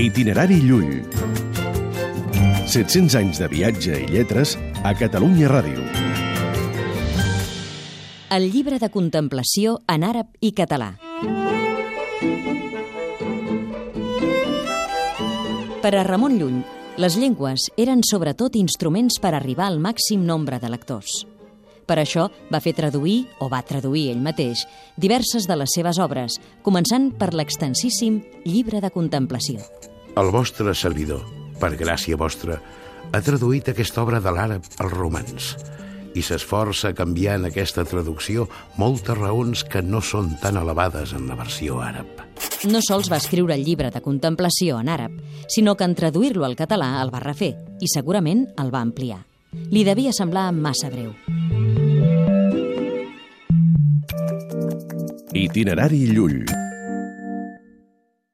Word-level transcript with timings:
Itinerari 0.00 0.62
Llull. 0.64 1.02
700 2.64 3.18
anys 3.18 3.40
de 3.42 3.48
viatge 3.52 3.98
i 4.00 4.06
lletres 4.08 4.54
a 4.80 4.94
Catalunya 4.96 5.50
Ràdio. 5.52 5.82
El 8.32 8.46
llibre 8.48 8.78
de 8.80 8.88
contemplació 8.94 9.74
en 9.92 10.06
àrab 10.08 10.30
i 10.40 10.54
català. 10.56 10.94
Per 15.84 15.92
a 15.92 16.06
Ramon 16.08 16.38
Llull, 16.40 16.62
les 16.96 17.20
llengües 17.20 17.68
eren 17.76 18.00
sobretot 18.00 18.56
instruments 18.56 19.20
per 19.20 19.34
arribar 19.36 19.68
al 19.68 19.76
màxim 19.84 20.24
nombre 20.24 20.62
de 20.64 20.72
lectors. 20.72 21.26
Per 21.90 21.98
això 21.98 22.28
va 22.54 22.60
fer 22.62 22.70
traduir, 22.78 23.24
o 23.42 23.48
va 23.50 23.64
traduir 23.66 24.12
ell 24.12 24.20
mateix, 24.22 24.62
diverses 24.94 25.48
de 25.50 25.56
les 25.58 25.72
seves 25.74 25.98
obres, 25.98 26.36
començant 26.62 27.08
per 27.18 27.32
l'extensíssim 27.34 28.20
Llibre 28.44 28.78
de 28.78 28.92
Contemplació. 28.94 29.58
El 30.14 30.30
vostre 30.30 30.74
servidor, 30.78 31.24
per 31.58 31.74
gràcia 31.80 32.18
vostra, 32.20 32.60
ha 33.10 33.20
traduït 33.26 33.72
aquesta 33.72 34.04
obra 34.04 34.20
de 34.22 34.30
l'àrab 34.30 34.66
al 34.78 34.92
romanç 34.94 35.56
i 36.14 36.22
s'esforça 36.26 36.90
a 36.90 36.96
canviar 36.98 37.36
en 37.38 37.46
aquesta 37.46 37.84
traducció 37.86 38.48
moltes 38.78 39.18
raons 39.18 39.62
que 39.62 39.82
no 39.82 40.00
són 40.02 40.32
tan 40.42 40.58
elevades 40.58 41.14
en 41.14 41.28
la 41.30 41.38
versió 41.38 41.78
àrab. 41.82 42.06
No 42.70 42.82
sols 42.82 43.10
va 43.10 43.20
escriure 43.22 43.54
el 43.54 43.64
llibre 43.66 43.90
de 43.94 44.02
contemplació 44.02 44.80
en 44.82 44.90
àrab, 44.90 45.18
sinó 45.48 45.76
que 45.76 45.86
en 45.86 45.94
traduir-lo 45.98 46.46
al 46.46 46.58
català 46.58 46.96
el 47.02 47.14
va 47.14 47.22
refer 47.22 47.54
i 47.80 47.90
segurament 47.90 48.48
el 48.58 48.74
va 48.74 48.82
ampliar. 48.82 49.22
Li 49.70 49.86
devia 49.86 50.14
semblar 50.14 50.50
massa 50.54 50.90
breu. 50.90 51.14
Itinerari 55.32 56.10
Llull. 56.10 56.59